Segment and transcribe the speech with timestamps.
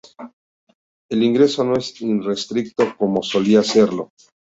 [1.11, 4.09] El ingreso no es irrestricto como solía serlo.